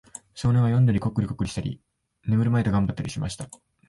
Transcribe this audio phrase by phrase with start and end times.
[0.33, 1.79] 少年は読んだり、コックリコックリしたり、
[2.25, 3.51] 眠るまいと頑張ったりしました。